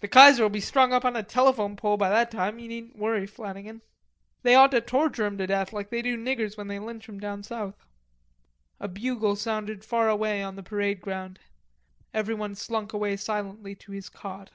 [0.00, 3.28] "The Kaiser'll be strung up on a telephone pole by that time; ye needn't worry,
[3.28, 3.80] Flannagan."
[4.42, 7.20] "They ought to torture him to death, like they do niggers when they lynch 'em
[7.20, 7.86] down south."
[8.80, 11.38] A bugle sounded far away outside on the parade ground.
[12.12, 14.50] Everyone slunk away silently to his cot.